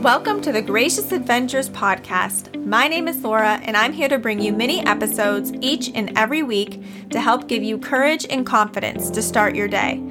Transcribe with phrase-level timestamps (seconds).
[0.00, 2.64] Welcome to the Gracious Adventures podcast.
[2.64, 6.42] My name is Laura, and I'm here to bring you mini episodes each and every
[6.42, 10.02] week to help give you courage and confidence to start your day.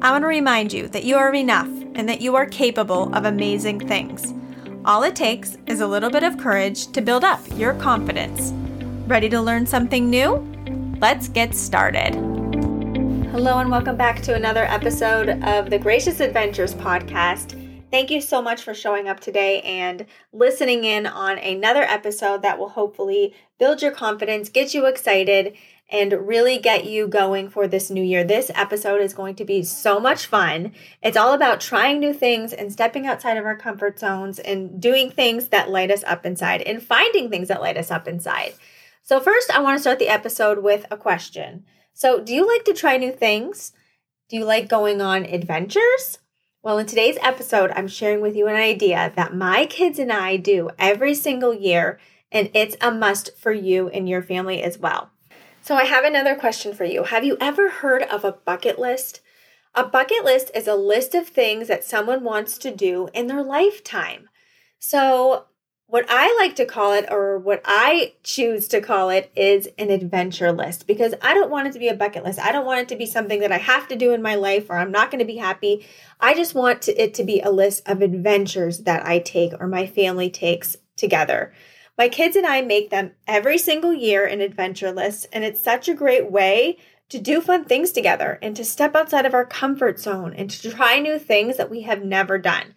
[0.00, 3.24] I want to remind you that you are enough and that you are capable of
[3.24, 4.32] amazing things.
[4.84, 8.52] All it takes is a little bit of courage to build up your confidence.
[9.08, 10.36] Ready to learn something new?
[11.00, 12.14] Let's get started.
[13.32, 17.58] Hello, and welcome back to another episode of the Gracious Adventures podcast.
[17.92, 22.58] Thank you so much for showing up today and listening in on another episode that
[22.58, 25.54] will hopefully build your confidence, get you excited,
[25.90, 28.24] and really get you going for this new year.
[28.24, 30.72] This episode is going to be so much fun.
[31.02, 35.10] It's all about trying new things and stepping outside of our comfort zones and doing
[35.10, 38.54] things that light us up inside and finding things that light us up inside.
[39.02, 41.66] So, first, I want to start the episode with a question.
[41.92, 43.74] So, do you like to try new things?
[44.30, 46.20] Do you like going on adventures?
[46.64, 50.36] Well, in today's episode, I'm sharing with you an idea that my kids and I
[50.36, 51.98] do every single year,
[52.30, 55.10] and it's a must for you and your family as well.
[55.60, 57.02] So, I have another question for you.
[57.02, 59.22] Have you ever heard of a bucket list?
[59.74, 63.42] A bucket list is a list of things that someone wants to do in their
[63.42, 64.28] lifetime.
[64.78, 65.46] So,
[65.92, 69.90] what I like to call it, or what I choose to call it, is an
[69.90, 72.38] adventure list because I don't want it to be a bucket list.
[72.38, 74.70] I don't want it to be something that I have to do in my life
[74.70, 75.86] or I'm not going to be happy.
[76.18, 79.66] I just want to, it to be a list of adventures that I take or
[79.66, 81.52] my family takes together.
[81.98, 85.90] My kids and I make them every single year an adventure list, and it's such
[85.90, 86.78] a great way
[87.10, 90.70] to do fun things together and to step outside of our comfort zone and to
[90.70, 92.74] try new things that we have never done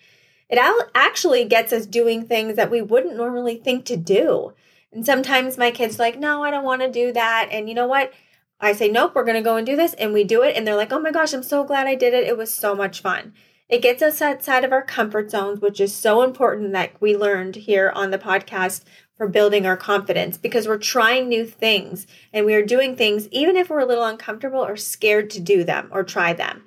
[0.50, 4.54] it actually gets us doing things that we wouldn't normally think to do.
[4.92, 7.50] And sometimes my kids like, no, I don't want to do that.
[7.52, 8.14] And you know what?
[8.62, 9.94] I say, nope, we're going to go and do this.
[9.96, 10.56] And we do it.
[10.56, 12.28] And they're like, oh my gosh, I'm so glad I did it.
[12.28, 13.34] It was so much fun.
[13.68, 17.56] It gets us outside of our comfort zones, which is so important that we learned
[17.56, 18.84] here on the podcast
[19.18, 23.56] for building our confidence because we're trying new things and we are doing things even
[23.56, 26.64] if we're a little uncomfortable or scared to do them or try them.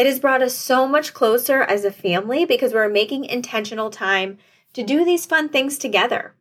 [0.00, 4.38] It has brought us so much closer as a family because we're making intentional time
[4.72, 6.32] to do these fun things together.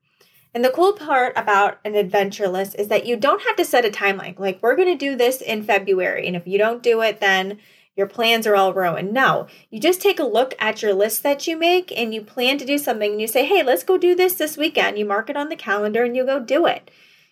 [0.54, 3.84] And the cool part about an adventure list is that you don't have to set
[3.84, 4.40] a timeline.
[4.40, 6.26] Like, we're going to do this in February.
[6.26, 7.60] And if you don't do it, then
[7.98, 9.12] your plans are all ruined.
[9.12, 12.60] No, you just take a look at your list that you make and you plan
[12.60, 14.98] to do something and you say, hey, let's go do this this weekend.
[14.98, 16.90] You mark it on the calendar and you go do it.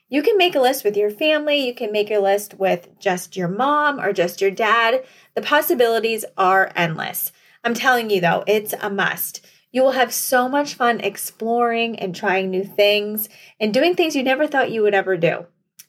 [0.09, 3.35] You can make a list with your family, you can make a list with just
[3.35, 5.03] your mom or just your dad.
[5.35, 7.33] The possibilities are endless.
[7.63, 9.45] I'm telling you though, it's a must.
[9.71, 13.27] You will have so much fun exploring and trying new things
[13.59, 15.45] and doing things you never thought you would ever do.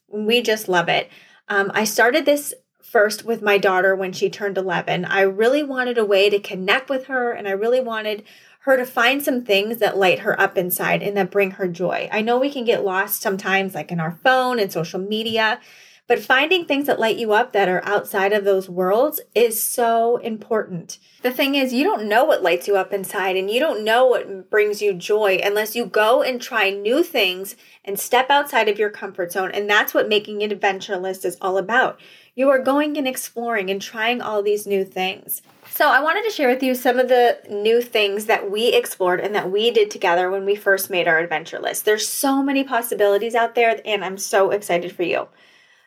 [0.08, 1.08] We just love it.
[1.48, 5.04] Um, I started this first with my daughter when she turned 11.
[5.04, 8.24] I really wanted a way to connect with her and I really wanted
[8.60, 12.08] her to find some things that light her up inside and that bring her joy.
[12.12, 15.60] I know we can get lost sometimes, like in our phone and social media,
[16.08, 20.16] but finding things that light you up that are outside of those worlds is so
[20.16, 20.98] important.
[21.20, 24.06] The thing is, you don't know what lights you up inside and you don't know
[24.06, 28.78] what brings you joy unless you go and try new things and step outside of
[28.78, 29.50] your comfort zone.
[29.52, 32.00] And that's what making an adventure list is all about.
[32.34, 35.42] You are going and exploring and trying all these new things.
[35.70, 39.20] So, I wanted to share with you some of the new things that we explored
[39.20, 41.84] and that we did together when we first made our adventure list.
[41.84, 45.28] There's so many possibilities out there, and I'm so excited for you.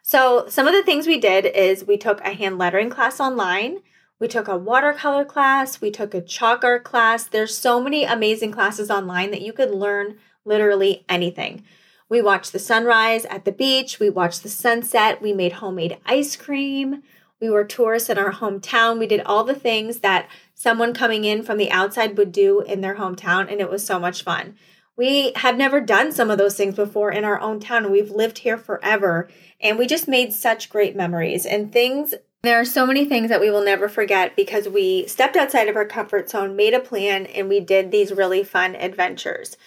[0.02, 3.80] So, some of the things we did is we took a hand lettering class online,
[4.20, 7.24] we took a watercolor class, we took a chalk art class.
[7.24, 11.64] There's so many amazing classes online that you could learn literally anything.
[12.10, 16.36] We watched the sunrise at the beach, we watched the sunset, we made homemade ice
[16.36, 17.04] cream.
[17.40, 19.00] We were tourists in our hometown.
[19.00, 22.82] We did all the things that someone coming in from the outside would do in
[22.82, 24.56] their hometown, and it was so much fun.
[24.98, 27.92] We have never done some of those things before in our own town.
[27.92, 29.30] We've lived here forever,
[29.60, 32.14] and we just made such great memories and things.
[32.44, 35.76] There are so many things that we will never forget because we stepped outside of
[35.76, 39.58] our comfort zone, made a plan, and we did these really fun adventures.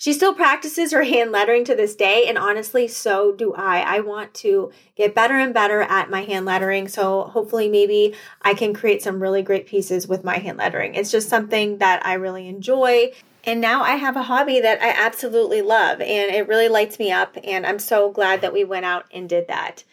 [0.00, 3.80] She still practices her hand lettering to this day, and honestly, so do I.
[3.80, 8.54] I want to get better and better at my hand lettering, so hopefully, maybe I
[8.54, 10.94] can create some really great pieces with my hand lettering.
[10.94, 13.10] It's just something that I really enjoy.
[13.48, 17.10] And now I have a hobby that I absolutely love, and it really lights me
[17.10, 17.34] up.
[17.42, 19.84] And I'm so glad that we went out and did that.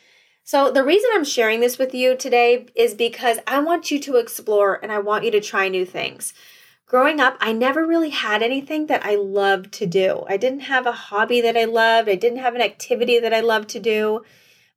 [0.43, 4.17] So, the reason I'm sharing this with you today is because I want you to
[4.17, 6.33] explore and I want you to try new things.
[6.85, 10.25] Growing up, I never really had anything that I loved to do.
[10.27, 13.39] I didn't have a hobby that I loved, I didn't have an activity that I
[13.39, 14.25] loved to do.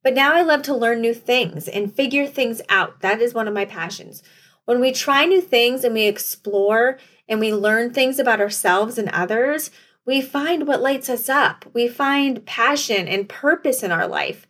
[0.03, 3.01] But now I love to learn new things and figure things out.
[3.01, 4.23] That is one of my passions.
[4.69, 9.09] When we try new things and we explore and we learn things about ourselves and
[9.09, 9.71] others,
[10.05, 11.65] we find what lights us up.
[11.73, 14.45] We find passion and purpose in our life.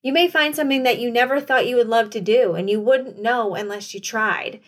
[0.00, 2.80] You may find something that you never thought you would love to do, and you
[2.80, 4.60] wouldn't know unless you tried.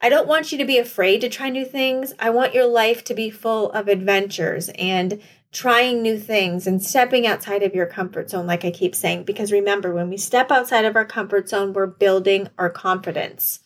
[0.00, 2.14] I don't want you to be afraid to try new things.
[2.18, 5.20] I want your life to be full of adventures and
[5.52, 9.24] trying new things and stepping outside of your comfort zone, like I keep saying.
[9.24, 13.60] Because remember, when we step outside of our comfort zone, we're building our confidence.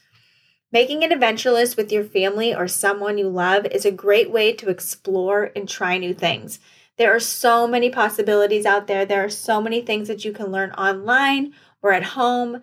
[0.77, 4.53] Making an adventure list with your family or someone you love is a great way
[4.53, 6.61] to explore and try new things.
[6.99, 9.07] There are so many possibilities out there.
[9.07, 12.61] There are so many things that you can learn online or at home.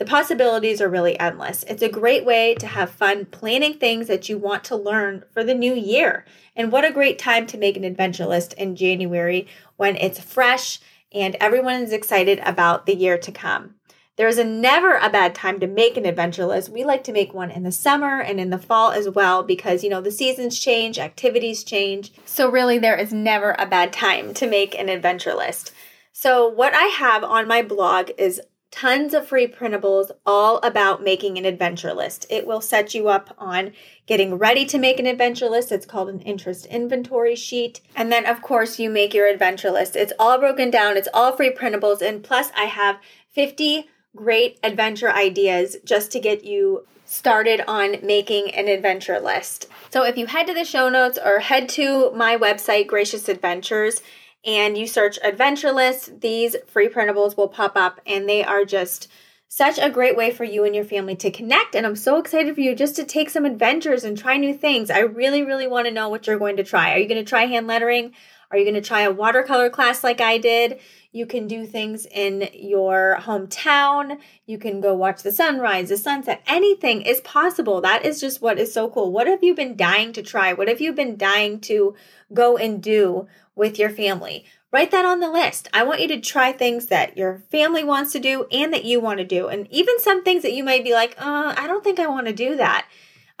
[0.00, 1.62] The possibilities are really endless.
[1.68, 5.44] It's a great way to have fun planning things that you want to learn for
[5.44, 6.24] the new year.
[6.56, 10.80] And what a great time to make an adventure list in January when it's fresh
[11.12, 13.76] and everyone is excited about the year to come.
[14.16, 16.68] There is never a bad time to make an adventure list.
[16.68, 19.82] We like to make one in the summer and in the fall as well because,
[19.82, 22.12] you know, the seasons change, activities change.
[22.26, 25.72] So, really, there is never a bad time to make an adventure list.
[26.12, 31.38] So, what I have on my blog is tons of free printables all about making
[31.38, 32.26] an adventure list.
[32.28, 33.72] It will set you up on
[34.06, 35.72] getting ready to make an adventure list.
[35.72, 37.80] It's called an interest inventory sheet.
[37.96, 39.96] And then, of course, you make your adventure list.
[39.96, 42.02] It's all broken down, it's all free printables.
[42.02, 42.98] And plus, I have
[43.30, 49.66] 50 great adventure ideas just to get you started on making an adventure list.
[49.90, 54.00] So if you head to the show notes or head to my website, Gracious Adventures,
[54.44, 59.08] and you search adventure list, these free printables will pop up and they are just
[59.48, 61.74] such a great way for you and your family to connect.
[61.74, 64.90] And I'm so excited for you just to take some adventures and try new things.
[64.90, 66.94] I really, really want to know what you're going to try.
[66.94, 68.14] Are you going to try hand lettering?
[68.52, 70.78] Are you going to try a watercolor class like I did?
[71.10, 74.18] You can do things in your hometown.
[74.44, 76.42] You can go watch the sunrise, the sunset.
[76.46, 77.80] Anything is possible.
[77.80, 79.10] That is just what is so cool.
[79.10, 80.52] What have you been dying to try?
[80.52, 81.94] What have you been dying to
[82.34, 84.44] go and do with your family?
[84.70, 85.68] Write that on the list.
[85.72, 89.00] I want you to try things that your family wants to do and that you
[89.00, 89.48] want to do.
[89.48, 92.26] And even some things that you might be like, uh, I don't think I want
[92.26, 92.86] to do that.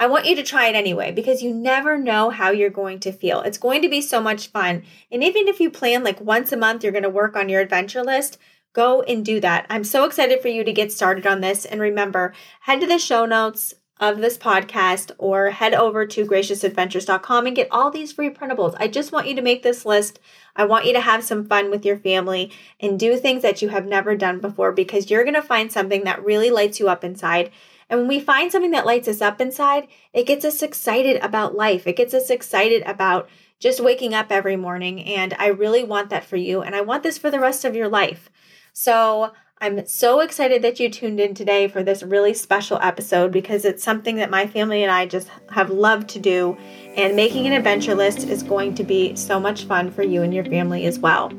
[0.02, 3.12] I want you to try it anyway because you never know how you're going to
[3.12, 3.40] feel.
[3.42, 4.82] It's going to be so much fun.
[5.12, 7.60] And even if you plan like once a month, you're going to work on your
[7.60, 8.36] adventure list,
[8.72, 9.64] go and do that.
[9.70, 11.64] I'm so excited for you to get started on this.
[11.64, 17.46] And remember, head to the show notes of this podcast or head over to graciousadventures.com
[17.46, 18.74] and get all these free printables.
[18.80, 20.18] I just want you to make this list.
[20.56, 22.50] I want you to have some fun with your family
[22.80, 26.02] and do things that you have never done before because you're going to find something
[26.02, 27.52] that really lights you up inside
[27.92, 31.54] and when we find something that lights us up inside, it gets us excited about
[31.54, 31.86] life.
[31.86, 33.28] It gets us excited about
[33.58, 35.04] just waking up every morning.
[35.04, 36.62] And I really want that for you.
[36.62, 38.30] And I want this for the rest of your life.
[38.72, 43.66] So I'm so excited that you tuned in today for this really special episode because
[43.66, 46.56] it's something that my family and I just have loved to do.
[46.96, 50.32] And making an adventure list is going to be so much fun for you and
[50.32, 51.30] your family as well.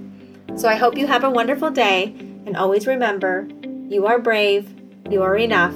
[0.55, 2.13] So I hope you have a wonderful day.
[2.45, 3.47] And always remember,
[3.89, 4.71] you are brave,
[5.09, 5.73] you are enough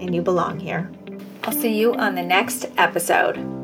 [0.00, 0.90] and you belong here.
[1.44, 3.55] I'll see you on the next episode.